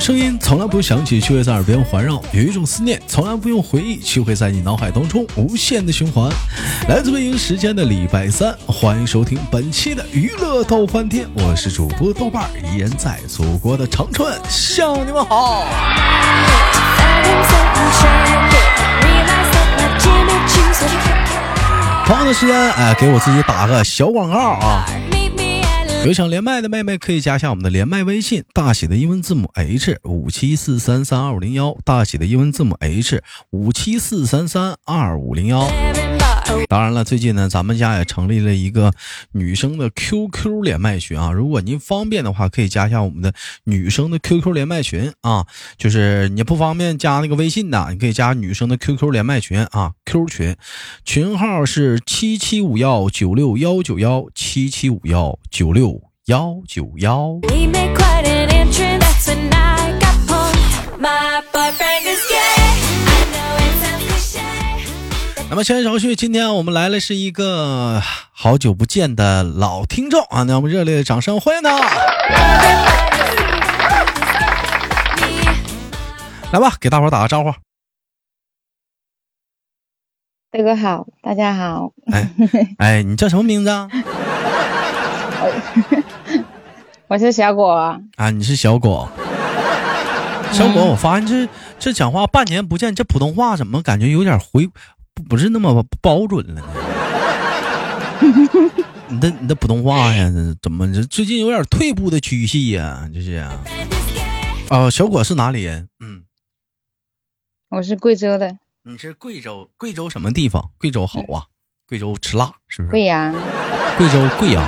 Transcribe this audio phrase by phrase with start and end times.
[0.00, 6.30] 声音从来不用响起，却会在耳边环绕；有一种思念从来不用回忆，却会在你脑海当中无限的循环。
[6.88, 15.66] 来自北京时间的礼拜三，欢迎收听本期的娱乐逗翻天，我是主播豆瓣儿，依然在祖国的长春向你们好。
[22.06, 24.86] 同样的时间，哎，给我自己打个小广告啊！
[26.06, 35.68] 有想连麦的妹妹可以加一下我们的连麦微信，大写的英文字母 H 五七四三三二五零幺，大写的英文字母 H 五七四三三二五零幺。
[36.68, 38.92] 当然了，最近呢，咱们家也成立了一个
[39.32, 41.30] 女生的 QQ 连麦群啊。
[41.30, 43.32] 如果您方便的话，可以加一下我们的
[43.64, 45.46] 女生的 QQ 连麦群啊。
[45.76, 49.92] 就是你不方便加那个微信的，你可以加女生的 QQ 连麦群啊。
[50.04, 50.56] Q 群
[51.04, 57.38] 群号是七七五幺九六幺九幺七七五幺九六幺九幺。
[65.56, 67.98] 那么，先手续，今天我们来了是一个
[68.30, 70.42] 好久不见的老听众啊！
[70.42, 71.78] 那我们热烈的掌声欢迎他！
[76.52, 77.50] 来吧，给大伙打个招呼。
[80.50, 81.90] 大哥好，大家好。
[82.12, 82.30] 哎
[82.76, 83.88] 哎，你叫什么名字啊？
[87.08, 87.98] 我是小果。
[88.16, 89.08] 啊，你是小果。
[90.52, 94.68] 小果，我发现这这讲话半年不见，这普通话怎么感觉有点回？
[95.28, 96.62] 不是那么保准了呢，
[99.08, 100.30] 你的你的普通话呀，
[100.62, 103.08] 怎么这最近有点退步的趋势呀？
[103.12, 103.64] 这是啊，
[104.68, 105.88] 啊，小果是哪里人？
[106.00, 106.24] 嗯，
[107.70, 108.58] 我是贵州的。
[108.82, 109.70] 你是贵州？
[109.76, 110.70] 贵州什么地方？
[110.78, 111.46] 贵州好啊，
[111.88, 112.90] 贵州吃辣是不是？
[112.90, 113.32] 贵阳。
[113.96, 114.62] 贵州贵阳。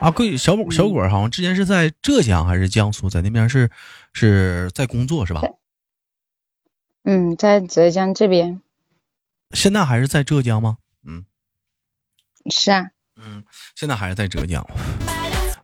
[0.00, 3.70] 啊，贵小果小果好像之前是在浙江还是江苏，在那边是
[4.12, 5.42] 是在工作是吧？
[7.04, 8.60] 嗯，在浙江这边。
[9.52, 10.76] 现在还是在浙江吗？
[11.06, 11.24] 嗯，
[12.50, 12.86] 是啊。
[13.16, 13.42] 嗯，
[13.74, 14.66] 现在还是在浙江。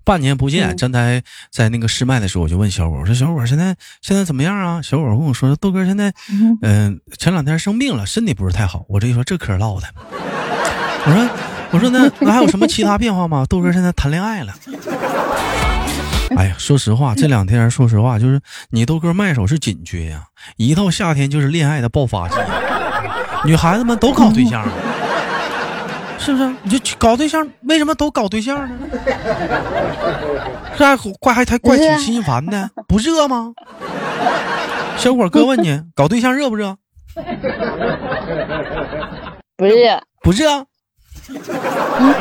[0.04, 6.12] 半年不见，刚才在那个试麦的时候，我就问小果，我说：“小果现在现在怎么样啊？”小果跟我说：“豆哥现在，
[6.62, 9.86] 嗯，前两天生病了，身体不是太好。”我这一说，这嗑唠的。
[11.04, 11.30] 我说
[11.70, 14.52] ：“我说那那还有什么其他变化吗？” 豆哥现在谈恋爱了。
[16.36, 20.24] 哎呀，说实话，这两天说实话，就是你豆哥卖手是紧缺呀，
[20.56, 22.34] 一到夏天就是恋爱的爆发季。
[23.44, 24.64] 女孩子们都搞对象，
[26.18, 26.54] 是不是？
[26.62, 28.76] 你就搞对象，为什么都搞对象呢？
[30.78, 33.52] 这还怪还还怪挺心烦的，不热吗？
[34.96, 36.76] 小伙哥问你，搞对象热不热？
[39.56, 40.64] 不热，不热。
[41.28, 42.14] 嗯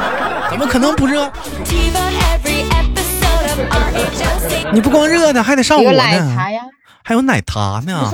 [0.50, 1.32] 怎么可能不热？
[4.74, 5.92] 你不光热呢，还得上火呢。
[5.94, 6.62] 奶茶呀，
[7.04, 8.12] 还有奶茶呢。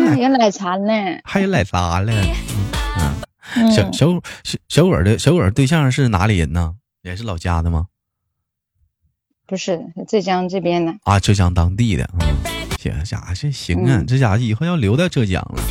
[0.00, 0.92] 有奶茶呢，
[1.24, 2.12] 还有奶茶呢。
[3.54, 4.06] 嗯，小小
[4.44, 6.74] 小小果的小果对象是哪里人呢？
[7.02, 7.86] 也是老家的吗？
[9.46, 10.94] 不是，浙江这边的。
[11.02, 12.08] 啊，浙江当地的。
[12.20, 12.20] 嗯，
[12.78, 15.62] 这家伙这行啊，这家伙以后要留在浙江了。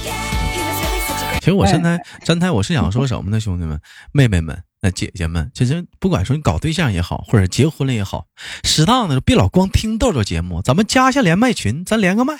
[1.40, 3.80] 其实我现在刚才我是想说什么呢，兄弟们、
[4.12, 4.64] 妹妹们。
[4.84, 8.26] 那姐姐们，其实不管说你搞对象也好，或者结婚了也好，
[8.64, 12.34] 适当的别老光听豆豆节目，咱们加一下连麦群，咱连个麦，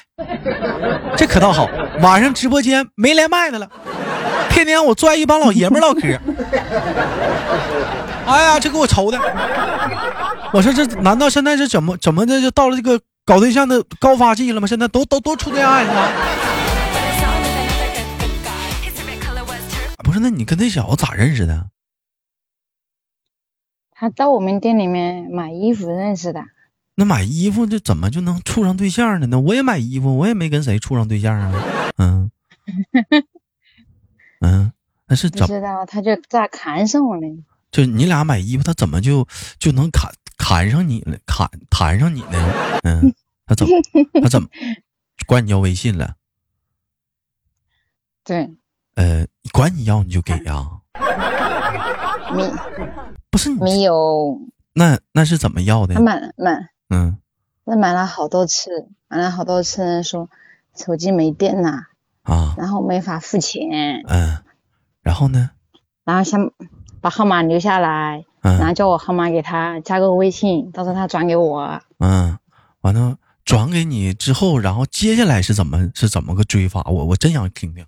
[1.16, 1.70] 这可倒好。
[2.02, 3.70] 晚上直播间没连麦的了，
[4.50, 6.20] 天天我拽一帮老爷们唠嗑。
[8.26, 9.20] 哎呀，这给我愁的！
[10.52, 14.68] 我说这难道现在是怎么怎么的就到了这个搞对象的高发季了吗？
[14.68, 16.12] 现在都都都出恋爱了。
[20.04, 21.68] 不是，那你跟那小子咋认识的？
[24.02, 26.44] 他到我们店里面买衣服认识的，
[26.96, 29.28] 那买衣服这怎么就能处上对象呢？
[29.28, 31.54] 那我也买衣服，我也没跟谁处上对象啊。
[31.98, 32.32] 嗯，
[34.42, 34.74] 嗯，
[35.06, 35.86] 那是怎不知道？
[35.86, 37.22] 他就咋看上我了？
[37.70, 39.28] 就你俩买衣服，他怎么就
[39.60, 41.20] 就能看看上你了？
[41.28, 42.54] 看谈上你呢？
[42.82, 43.14] 嗯，
[43.46, 43.72] 他怎么
[44.20, 44.48] 他怎么
[45.28, 46.16] 管你要微信了？
[48.24, 48.50] 对，
[48.96, 50.80] 呃，管你要你就给呀。
[52.34, 52.52] 没。
[53.30, 54.38] 不是没有，
[54.74, 55.96] 那那是怎么要的？
[55.96, 57.18] 他买买，嗯，
[57.64, 58.70] 那买了好多次，
[59.08, 60.30] 买了好多次，说
[60.76, 61.70] 手机没电了
[62.24, 64.38] 啊，然后没法付钱，嗯，
[65.02, 65.52] 然后呢？
[66.04, 66.52] 然后想
[67.00, 72.38] 把号码留下来，嗯，然后叫我号码给他加个微信，到时候他转给我，嗯，
[72.82, 76.84] 完了转给你之后，然后接下来是怎么是怎么个追法？
[76.88, 77.86] 我我真想听听，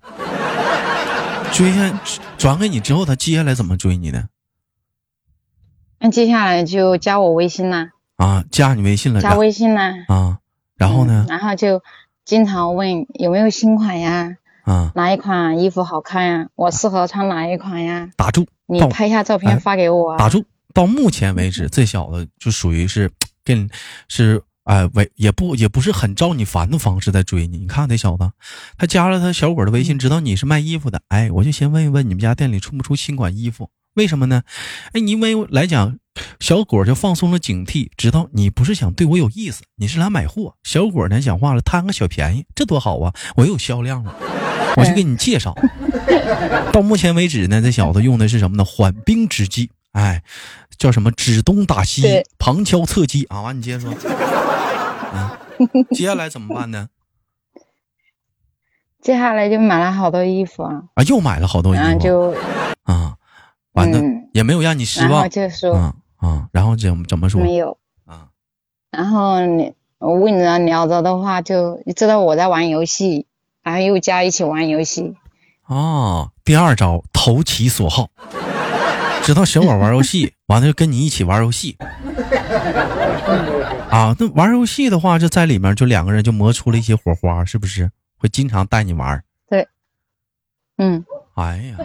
[1.52, 2.00] 追下
[2.38, 4.26] 转给你之后，他接下来怎么追你的？
[6.04, 7.92] 那接下来就加我微信啦。
[8.16, 9.22] 啊，加你微信了。
[9.22, 9.80] 加微信了。
[10.08, 10.38] 啊，
[10.76, 11.24] 然后呢？
[11.30, 11.82] 然后就
[12.26, 14.36] 经常问有没有新款呀？
[14.64, 16.48] 啊，哪一款衣服好看呀？
[16.56, 18.10] 我适合穿哪一款呀？
[18.18, 18.46] 打住！
[18.66, 20.14] 你拍下照片发给我。
[20.18, 20.44] 打住！
[20.74, 23.10] 到目前为止，这小子就属于是
[23.42, 23.70] 跟
[24.06, 24.42] 是。
[24.64, 27.58] 哎，为也不也不是很招你烦的方式在追你。
[27.58, 28.30] 你看这小子，
[28.78, 31.00] 他加了他小伙的微信，知道你是卖衣服的。
[31.08, 33.70] 哎，我就先问一问你们家店里出不出新款衣服？
[33.94, 34.42] 为什么呢？
[34.92, 35.98] 哎，因为来讲，
[36.40, 40.54] 小果就放松了警惕，知道你不是想对我有意思，你是来买货。
[40.62, 43.12] 小果呢讲话了，贪个小便宜，这多好啊！
[43.36, 44.14] 我有销量了，
[44.76, 45.54] 我就给你介绍。
[46.72, 48.64] 到目前为止呢，这小子用的是什么呢？
[48.64, 49.70] 缓兵之计。
[49.92, 50.24] 哎，
[50.76, 51.12] 叫什么？
[51.12, 53.42] 指东打西，旁敲侧击啊！
[53.42, 53.94] 完，你接着说。
[55.92, 56.88] 接下来怎么办呢？
[59.00, 60.82] 接下来就买了好多衣服啊！
[60.94, 62.34] 啊，又买了好多衣服，就
[62.82, 63.14] 啊，
[63.74, 64.00] 完了
[64.32, 67.40] 也没有让你失望，就说啊啊，然后怎么怎么说？
[67.40, 68.28] 没有啊，
[68.90, 73.26] 然后你我问着聊着的话，就知道我在玩游戏，
[73.62, 75.14] 然后又加一起玩游戏。
[75.66, 78.08] 哦，第二招投其所好，
[79.22, 81.76] 知道小宝玩游戏，完了就跟你一起玩游戏。
[83.90, 87.90] 啊，那玩游戏的话，就在里面，就两个人就磨出了一些火花，是不是？
[88.18, 89.22] 会经常带你玩。
[89.48, 89.66] 对，
[90.78, 91.04] 嗯。
[91.34, 91.76] 哎呀，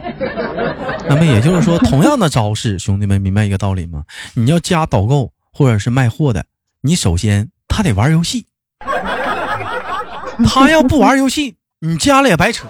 [1.10, 4.06] 那么也就是说，同样的招式，兄弟们明白一个道理吗？
[4.36, 6.46] 你要加导购或者是卖货的，
[6.82, 8.46] 你首先他得玩游戏，
[10.46, 12.68] 他要不玩游戏，你加了也白扯，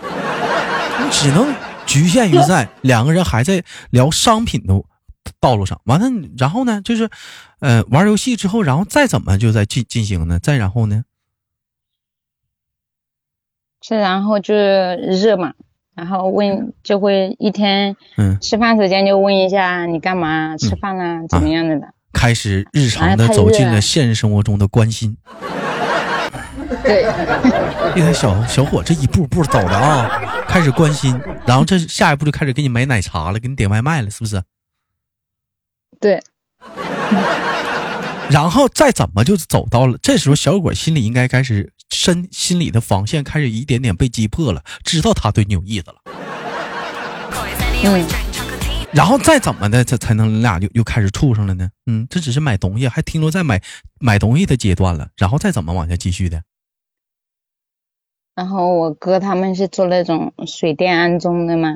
[1.03, 1.53] 你只能
[1.85, 4.73] 局限于在两个人还在聊商品的。
[5.39, 7.07] 道路上完了，然后呢，就是，
[7.59, 10.39] 呃，玩游戏之后，然后再怎么就在进进行呢？
[10.39, 11.03] 再然后呢？
[13.85, 15.53] 再然后就是热嘛，
[15.99, 20.55] 然后问就会一天，嗯，吃饭时间就问一下你干嘛？
[20.55, 21.19] 吃饭啦？
[21.27, 21.87] 怎么样的的？
[22.13, 25.17] 开始日常的走进了现实生活中的关心。
[26.83, 27.03] 对，
[27.97, 30.09] 一个小小伙这一步步走的啊，
[30.47, 34.41] 开始关心，然后这下一步就开始给你买奶茶了，给你点外卖了，是不是？
[35.99, 36.17] 对，
[38.31, 45.97] 然后再怎么就走到了这时候，小果心里应该开始身心里的防线开始一点点被击破了，知道他对你有意思了。
[47.83, 48.05] 嗯，
[48.91, 51.69] 然后再怎么的，才才能俩就又开始处上了呢？
[51.85, 53.61] 嗯，这只是买东西，还停留在买
[53.99, 55.09] 买东西的阶段了。
[55.15, 56.43] 然后再怎么往下继续的？
[58.35, 61.69] 然后我哥他们是做那种水电安装的嘛，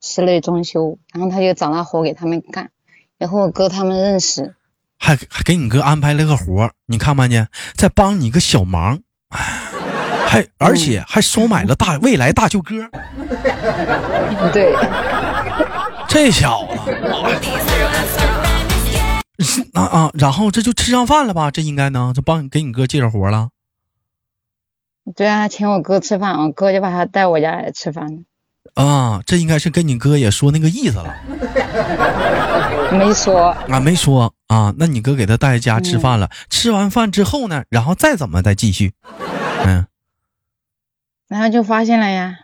[0.00, 2.70] 室内装修，然后他就找那活给他们干。
[3.18, 4.54] 然后我哥他们认识，
[4.98, 12.76] 还还给你哥安排了个活你看没见，在帮你个小忙，还而且还收买了大未来大舅哥。
[14.52, 14.74] 对，
[16.08, 16.66] 这小
[19.38, 21.50] 子， 啊啊，然后这就吃上饭了吧？
[21.50, 23.48] 这应该呢，就帮你给你哥介绍活了。
[25.16, 28.24] 对啊，请我哥吃饭，我哥就把他带我家来吃饭。
[28.74, 31.14] 啊，这应该是跟你哥也说那个意思了，
[32.96, 33.48] 没说。
[33.68, 34.34] 啊，没说。
[34.46, 34.74] 啊。
[34.78, 38.92] 那你哥给他带家吃饭了，吃完饭之后呢，然后再怎么再继续，
[39.66, 39.86] 嗯，
[41.28, 42.38] 然后就发现了呀，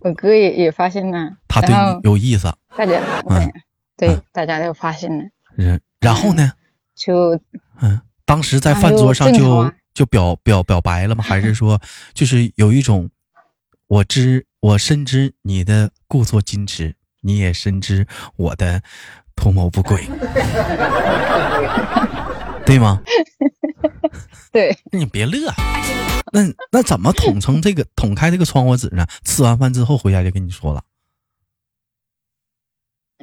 [0.00, 3.52] 我哥也也发现了，他对你有意思，大家嗯，
[3.96, 5.24] 对，大家都发现了，
[5.56, 6.52] 然然后呢，
[6.94, 7.38] 就
[7.80, 11.22] 嗯，当时在饭桌上就就表表表白了吗？
[11.26, 11.80] 还是说
[12.14, 13.10] 就是有一种
[13.88, 14.44] 我知。
[14.60, 18.82] 我深知你的故作矜持，你也深知我的
[19.38, 20.04] 图谋不轨，
[22.66, 23.00] 对吗？
[24.50, 25.52] 对，你别乐。
[26.32, 26.40] 那
[26.72, 29.06] 那怎么捅成这个捅开这个窗户纸呢？
[29.24, 30.82] 吃完饭之后回家就跟你说了，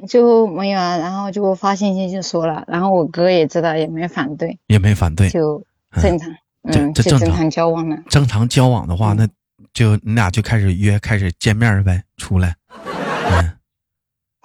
[0.08, 0.96] 就没有啊。
[0.96, 5.62] 然后就发信息就说了，然后我哥也知道，也没反对，也没反对，就
[6.00, 7.96] 正常，嗯，这正常交往了。
[8.08, 9.28] 正常交往的话，那。
[9.72, 12.56] 就你俩就开始约，开始见面呗，出来。
[13.30, 13.58] 嗯，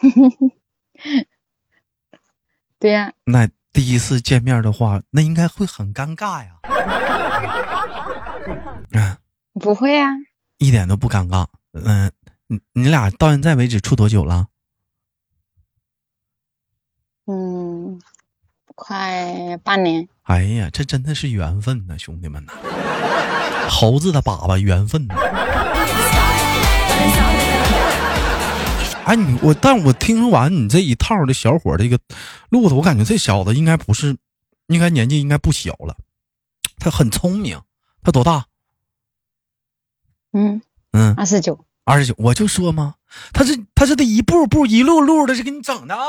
[2.82, 3.14] 对呀。
[3.26, 6.58] 那第一次见面的话，那应该会很尴尬呀。
[8.92, 9.16] 嗯，
[9.54, 10.10] 不会呀，
[10.58, 11.46] 一点都不尴尬。
[11.74, 12.12] 嗯，
[12.48, 14.48] 你你俩到现在为止处多久了？
[17.28, 18.02] 嗯，
[18.76, 20.08] 快半年。
[20.24, 22.54] 哎呀，这真的是缘分呐，兄弟们呐。
[23.70, 25.14] 猴子的粑粑缘分呢？
[29.06, 32.00] 哎，你我，但我听完你这一套的小伙这个
[32.50, 34.16] 路子，我感觉这小子应该不是，
[34.68, 35.98] 应该年纪应该不小了。
[36.78, 37.60] 他很聪明，
[38.04, 38.46] 他多大？
[40.34, 40.62] 嗯
[40.94, 42.16] 嗯，二十九，二十九。
[42.18, 42.96] 我就说嘛，
[43.34, 43.82] 他是他。
[43.82, 46.04] 他是得一步步一路路的，是给你整的啊。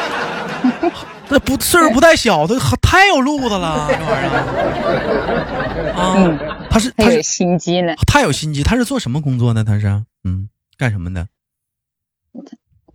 [1.28, 6.66] 这不岁数不太小，他太有路子了，这玩意儿啊。
[6.70, 8.62] 他是他有心机呢，他有心机。
[8.62, 9.62] 他是做什么工作呢？
[9.62, 9.86] 他是
[10.24, 10.48] 嗯，
[10.78, 11.28] 干什么的？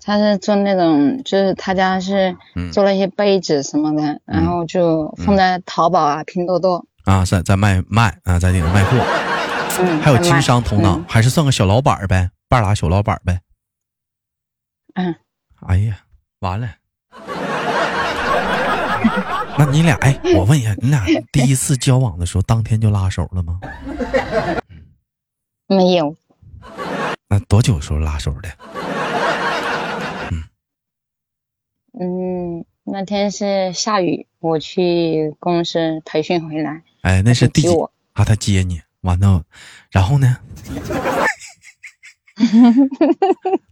[0.03, 2.35] 他是做那种，就是他家是
[2.71, 8.97] 做了一些杯子什么的，然后就放在淘宝啊、拼多多啊，在在卖卖啊，在里头卖货。
[9.81, 13.39] 嗯，还有经商头脑，还是算个小老板呗，半拉小老板呗。
[14.95, 15.15] 嗯。
[15.67, 15.97] 哎呀，
[16.39, 16.67] 完了。
[19.57, 23.59] 那你俩哎，我问一下，你俩 第一次交往的时候，当天就拉手了吗？
[25.67, 26.15] 没有。
[27.29, 28.49] 那多久时候拉手的？
[32.01, 36.81] 嗯，那天是下雨，我去公司培训回来。
[37.01, 37.67] 哎，那是第几
[38.13, 38.23] 啊？
[38.23, 39.43] 他接你，完了，
[39.91, 40.37] 然后呢？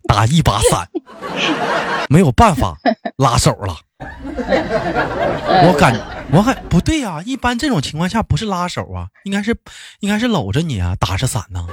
[0.09, 0.89] 打一把伞，
[2.09, 2.77] 没有办法
[3.15, 3.77] 拉手了。
[5.65, 5.97] 我感
[6.33, 9.55] 我感不对呀，一般这种情况下不是拉手啊，应该是
[10.01, 11.65] 应该是搂着你啊，打着伞呢。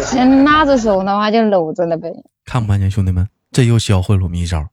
[0.00, 2.10] 先拉着手的话就搂着了呗。
[2.44, 3.28] 看不看见兄弟们？
[3.54, 4.66] 这又教会了我们一招，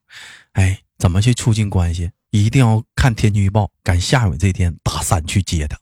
[0.53, 2.09] 哎，怎么去促进关系？
[2.31, 5.77] 一定要看天气预报，赶下雨这天打伞去接他。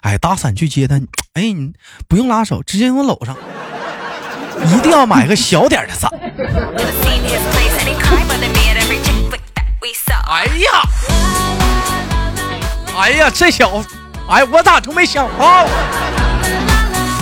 [0.00, 0.96] 哎，打伞去接他，
[1.34, 1.72] 哎，你
[2.08, 3.36] 不用拉手，直接给我搂上。
[4.66, 6.10] 一定要买个小点的伞。
[10.30, 10.82] 哎呀，
[12.96, 13.88] 哎呀，这小子，
[14.28, 15.68] 哎，我咋就没想到？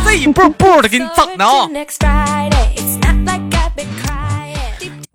[0.07, 1.69] 这一步步的给你整的啊！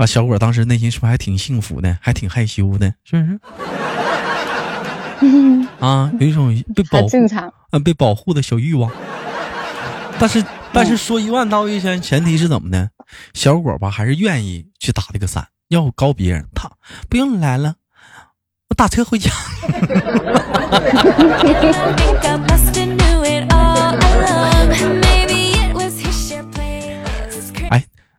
[0.02, 3.40] 啊，小果当时内心是不是还挺幸福的，还挺害羞的，是不是？
[5.80, 7.18] 啊，有一种被保护
[7.70, 8.92] 啊，被保护的小欲望。
[10.18, 10.44] 但是，
[10.74, 12.90] 但是说一万道一千，前提是怎么的？
[13.36, 15.48] 小果吧，还是愿意去打这个伞。
[15.68, 16.68] 要我告别人，他
[17.08, 17.76] 不用来了，
[18.70, 19.30] 我打车回家。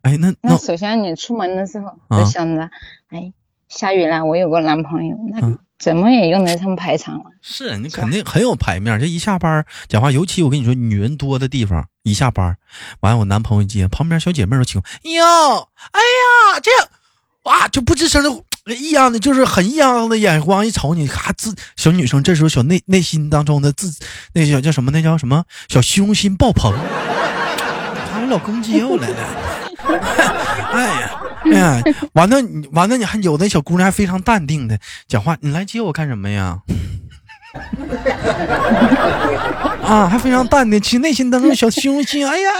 [0.03, 2.69] 哎，那那首先你出门的时候就想着，
[3.09, 3.33] 哎，
[3.69, 7.25] 下雨了，我有个男朋友，那怎么也用得上排场了。
[7.41, 12.57] 是你肯定很有排面，这一下班讲话，尤其我跟你说，女人多的地方，一下班
[13.01, 16.71] 完，我男朋友接，旁边小姐妹都请，哟，哎呀，这
[17.45, 23.93] 哇就不吱声的异 样的，就是很异样的眼光一瞅你，咔自小女生这时候小内内心当中的自
[24.35, 24.91] 那叫叫什么？
[24.93, 25.45] 那叫什么？
[25.69, 26.73] 小虚荣心爆棚。
[28.13, 29.72] 他们老公接我来了。
[30.73, 31.11] 哎呀，
[31.45, 31.83] 哎呀，
[32.15, 36.59] 完了，你完了，你还有的小姑娘还非常淡定的讲话，你来接我干什么呀？
[39.85, 42.51] 啊，还非常淡定，其实内心当中小虚荣心，哎呀，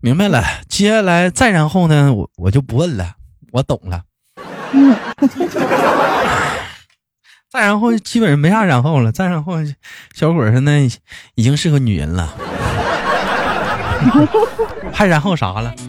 [0.00, 0.42] 明白了。
[0.68, 3.12] 接下来再然后呢，我我就不问了，
[3.52, 4.02] 我懂了。
[7.50, 9.54] 再然后基本上没啥然后了，再然后
[10.14, 10.80] 小伙现在
[11.34, 12.34] 已经是个女人了。
[14.92, 15.74] 还然后啥了？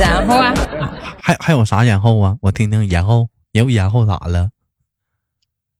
[0.00, 0.54] 然后啊？
[1.20, 2.36] 还还有啥然后啊？
[2.40, 4.50] 我听听然后，有然后咋了？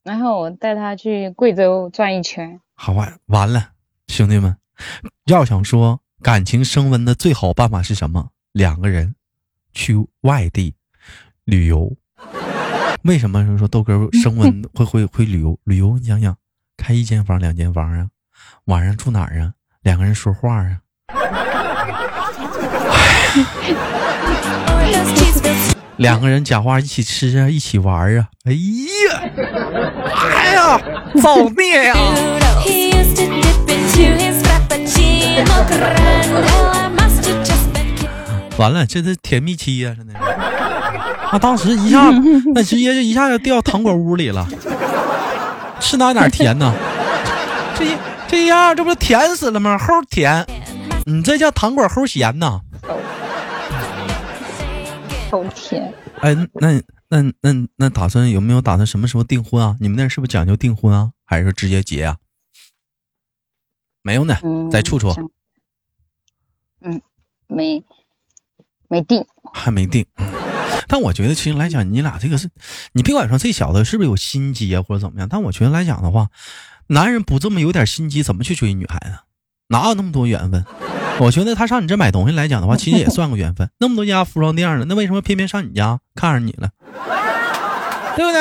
[0.02, 2.60] 然后我带他去贵州转一圈。
[2.74, 3.70] 好完完了，
[4.08, 4.56] 兄弟们，
[5.26, 8.30] 要想说感情升温的最好办法是什么？
[8.52, 9.14] 两个人
[9.72, 10.74] 去外地
[11.44, 11.96] 旅游。
[13.02, 15.58] 为什么说豆哥升温会会会旅游？
[15.64, 16.36] 旅游你想想，
[16.76, 18.08] 开一间房两间房啊？
[18.66, 19.50] 晚上住哪儿啊？
[19.82, 20.78] 两个人说话啊？
[25.96, 28.26] 两个人讲话一起吃啊，一起玩啊？
[28.46, 29.20] 哎呀，
[30.34, 30.78] 哎呀，
[31.22, 31.94] 造孽呀！
[38.56, 40.14] 完了，这是甜蜜期呀，真的。
[41.32, 42.08] 那当时一下，
[42.54, 44.46] 那直接就一下就掉糖果屋里了。
[45.80, 46.72] 吃哪哪甜呢？
[47.76, 47.84] 这。
[48.34, 49.78] 这样，这不是甜死了吗？
[49.78, 50.44] 齁甜，
[51.06, 52.60] 你这叫糖果齁咸呐？
[55.30, 55.94] 齁甜。
[56.20, 59.76] 哎，那那那那打算有没有打算什么时候订婚啊？
[59.78, 61.12] 你们那是不是讲究订婚啊？
[61.24, 62.16] 还是直接结啊？
[64.02, 64.36] 没有呢，
[64.68, 65.14] 再处处。
[66.80, 67.00] 嗯，
[67.46, 67.84] 没
[68.88, 70.04] 没定，还没定。
[70.88, 72.50] 但我觉得，其实来讲，你俩这个是，
[72.94, 76.28] 你别管说这小子是不是有心机啊，或者怎么样，但我觉得来讲的话。
[76.88, 79.18] 男人不这么有点心机，怎么去追女孩子？
[79.68, 80.64] 哪有那么多缘分？
[81.18, 83.70] 我觉得他上你这买东西来讲的话，其实也算个缘分。
[83.78, 86.68] 那么多家服装店了，那为什么偏偏上你家看上你了？
[88.16, 88.40] 对不对？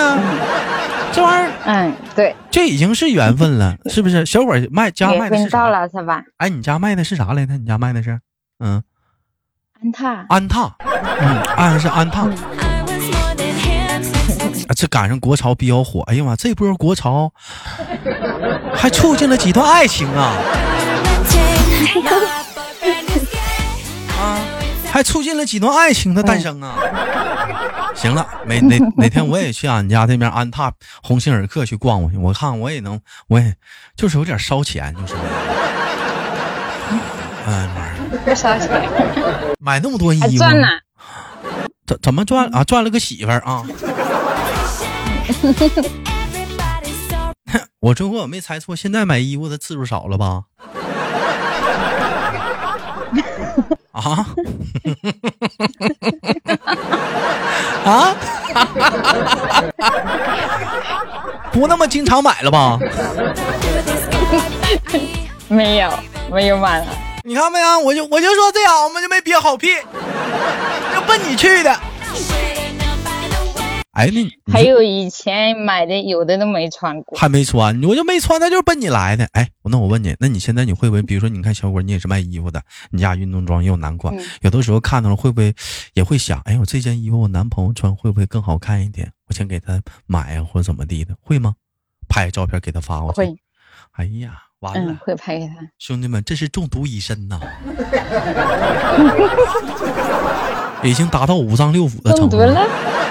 [1.14, 4.26] 这玩意儿，嗯，对，这已经是缘分了， 是不是？
[4.26, 5.70] 小伙卖家卖的是啥？
[5.70, 6.24] 了是吧？
[6.38, 7.56] 哎，你家卖的是啥来着？
[7.58, 8.20] 你家卖的是，
[8.60, 8.84] 嗯，
[9.80, 10.76] 安踏，安踏，
[11.20, 12.28] 嗯，安是安踏。
[14.68, 17.32] 啊，这赶上国潮比较火，哎呀妈，这波国潮
[18.76, 20.38] 还促进了几段爱情啊
[24.20, 24.40] 啊，
[24.92, 26.76] 还促进了几段爱情的诞生啊！
[27.96, 30.72] 行了，哪哪哪天我也去俺家这边安踏
[31.04, 33.56] 鸿星尔克去逛逛去，我看我也能，我也
[33.96, 35.14] 就是有点烧钱，就是。
[37.46, 38.70] 哎妈呀，不少钱，
[39.60, 40.68] 买那么多衣服，赚了。
[41.86, 42.64] 怎怎么赚啊？
[42.64, 43.62] 赚了个媳妇儿啊！
[47.80, 50.42] 我如果我没猜错，现在买衣服的次数少了吧？
[53.92, 54.26] 啊？
[57.86, 58.16] 啊？
[61.52, 62.80] 不那么经常买了吧？
[65.48, 65.92] 没有，
[66.32, 66.88] 没有买了。
[67.24, 67.80] 你看没有？
[67.80, 69.68] 我就我就说这样，我们就没憋好屁，
[70.94, 71.78] 就奔你去的。
[73.94, 77.16] 哎，那还有以前买的，有的都没穿过。
[77.18, 79.24] 还没穿，我就没穿，那就是奔你来的。
[79.34, 82.60] 哎，那我问你，那你现在你会不会，比如说，你看小伙，你也是卖衣服的，
[82.90, 85.54] 你家运动装也有男款，嗯有的时候看到了会不会
[85.94, 89.12] 也会想，哎，我这件衣服我男朋友穿会不会更好看一点？
[89.28, 91.54] 我先给他买呀，或者怎么地的，会吗？
[92.10, 93.18] 拍照片给他发过去。
[93.18, 93.36] 会，
[93.92, 95.54] 哎呀，完了，嗯，会拍给他。
[95.78, 97.40] 兄弟们，这是中毒已深呐，
[100.84, 102.60] 已经达到五脏六腑的程度了，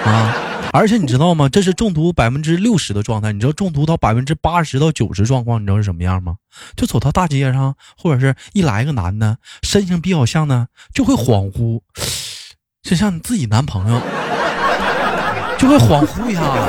[0.05, 0.49] 啊！
[0.73, 1.47] 而且你知道吗？
[1.47, 3.31] 这是中毒百分之六十的状态。
[3.31, 6.37] 你知道中毒到百分之八十到九十状况，你知道是什么样吗？
[6.75, 11.81] 就走到大街上，或者是一来个男的，身形比较像呢，就会恍惚，
[12.81, 14.01] 就像你自己男朋友，
[15.59, 16.59] 就会恍惚一下子，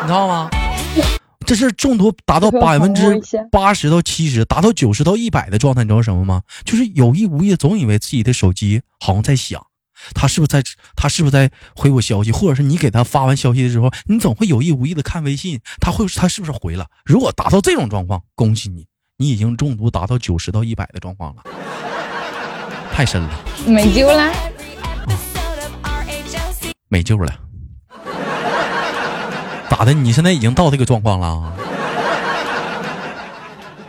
[0.00, 0.48] 你知道吗？
[1.44, 6.40] 这是中毒达到会百分之八十到七十，达到九十到一百的状态，你知道什么吗？
[6.64, 9.60] 就是有意无意总以为自己的手机好像在响。
[10.14, 10.62] 他是不是在？
[10.96, 12.30] 他是不是在回我消息？
[12.32, 16.86] 或者是你给他发完消息的时候，你总会有意无意的看微信，他会他是不是回了？
[17.04, 18.86] 如果达到这种状况，恭喜你，
[19.16, 21.42] 你已经中毒达到九十到一百的状况了，
[22.92, 23.30] 太深了，
[23.66, 24.32] 没救了。
[26.88, 27.34] 没救了。
[29.70, 29.92] 咋的？
[29.92, 31.52] 你现在已经到这个状况了啊？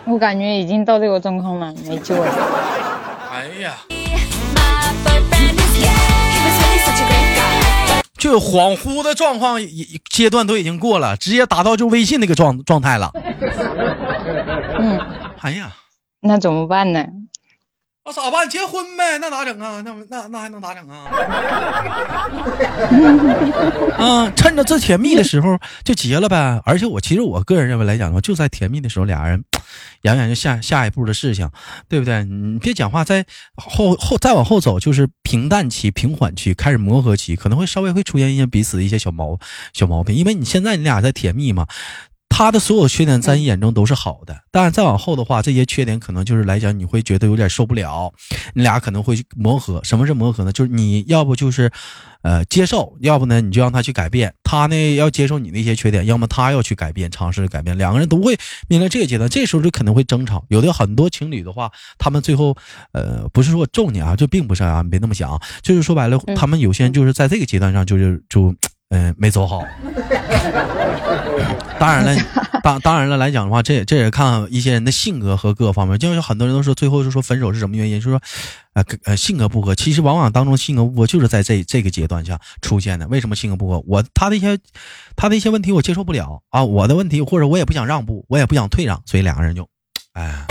[0.06, 2.32] 我感觉已经到这个状况了，没救了。
[3.32, 3.74] 哎呀，
[8.24, 13.12] 就恍惚的状况也阶段都已经过了，直接达到就微信那个状状态了。
[14.80, 14.98] 嗯，
[15.42, 15.74] 哎呀，
[16.22, 17.06] 那怎么办呢？
[18.06, 18.50] 那咋办？
[18.50, 19.82] 结婚呗，那咋整啊？
[19.86, 21.06] 那那那还能咋整啊？
[23.98, 26.62] 啊，趁着这甜蜜的时候就结了呗。
[26.66, 29.46] 而且我其实我个人认为来讲的话，就在甜蜜的时候，俩人
[30.02, 31.50] 养养就下下一步的事情，
[31.88, 32.26] 对不对？
[32.26, 39.40] 你别讲话，再后后再往后走，就是平淡期、平缓期，开始磨合期，可能会稍微会出现一些彼此的一些小毛
[39.72, 41.68] 小毛病，因为你现在你俩在甜蜜嘛。
[42.36, 48.12] 他的所有缺点在你眼中都是好的，但是再往后的话，这些缺点可能就是来讲，你会觉得有点受不了，
[48.56, 49.80] 你俩可能会磨合。
[49.84, 50.52] 什么是磨合呢？
[50.52, 51.72] 就是你要不就是，
[52.24, 54.34] 呃，接受，要不呢你就让他去改变。
[54.44, 57.78] 他呢要接受你的一些缺点，要么他要去改变，尝试改变。
[57.78, 58.36] 两个人都会
[58.68, 60.44] 面临这个阶段，这时候就可能会争吵。
[60.50, 62.58] 有的很多情侣的话，他们最后，
[62.94, 68.56] 呃，不是说咒你啊，就并不是啊，你别那么想啊，就是说白了，他们有些人就是在这个阶段上就是就。
[68.96, 69.64] 嗯、没走好。
[71.80, 72.16] 当然了，
[72.64, 75.98] 当当然了来讲的话，这也这也看一些人的性格和各个方面。
[76.00, 78.00] 就是很多人都说，最后就说分手是什么原因？
[78.00, 78.22] 就是说，
[78.74, 79.76] 呃呃，性格不合。
[79.76, 83.08] 其实往往当中性格不合就是在这这个阶段下出现的。
[83.08, 83.84] 为什么性格不合？
[83.88, 84.58] 我他的一些
[85.16, 89.68] 他的一些问题我接受不了啊，我的问题或者我也不想让步，我也不想退让，所以两个人就，
[90.14, 90.46] 哎，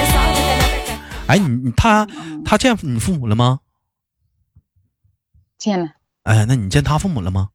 [1.28, 2.06] 哎，你你他
[2.44, 3.60] 他见你父母了吗？
[5.58, 5.86] 见了，
[6.24, 7.50] 哎，那你见他父母了吗？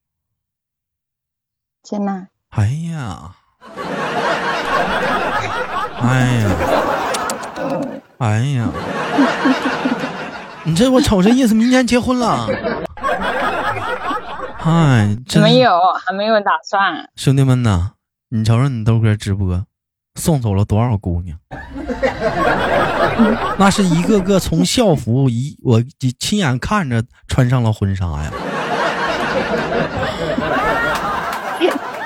[1.83, 3.35] 见了，哎呀，
[6.01, 6.49] 哎呀，
[8.19, 8.69] 哎呀，
[10.63, 12.47] 你这我瞅这意思，明年结婚了。
[14.63, 15.71] 哎，真没有，
[16.05, 17.09] 还没有打算。
[17.15, 17.91] 兄弟们呐，
[18.29, 19.63] 你瞅瞅你豆哥直播，
[20.15, 21.37] 送走了多少姑娘？
[23.57, 25.81] 那是一个个从校服一我
[26.19, 28.31] 亲眼看着穿上了婚纱呀。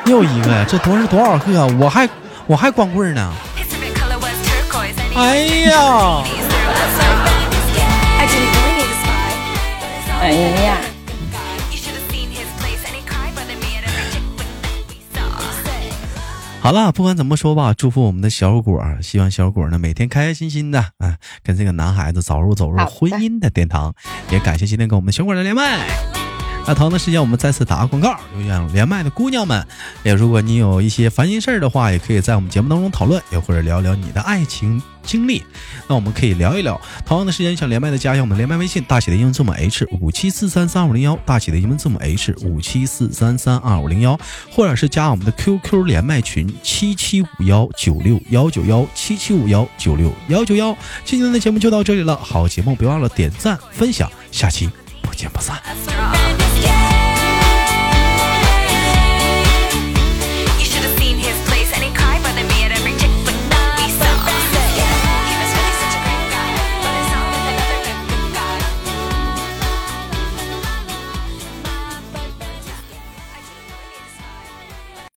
[0.05, 1.67] 又一个呀，这多是多少个啊？
[1.79, 2.09] 我还
[2.47, 3.31] 我还光棍呢。
[5.13, 6.23] 哎呀，
[10.21, 10.77] 哎呀，
[16.61, 23.93] 好了，不管怎么说吧，祝福我们的小果，希望小果呢每天开开心心的啊，跟这个男孩子早日走入婚姻的殿堂。
[24.29, 26.10] 也感谢今天跟我们的小果的连麦。
[26.67, 28.15] 那同样的时间，我们再次打个广告。
[28.37, 29.65] 有想连麦的姑娘们，
[30.03, 35.43] 也如果你有一些烦心事儿的话，也可以在我们节目当中讨论，也或者聊聊你的爱情经历。
[35.87, 36.79] 那我们可以聊一聊。
[37.05, 44.17] 同样的时间，想连麦的加一下我们连麦微信，大写的英文字母 H 五七四三三五零幺，大写的英文字母 H 五七四三三二五零幺，
[44.49, 50.77] 或者是加我们的 QQ 连麦群七七五幺九六幺九幺七七五幺九六幺九幺。
[51.03, 54.69] 今天的节目就到这里了，好节目别忘了点赞分享，下期
[55.11, 55.61] 不见不散。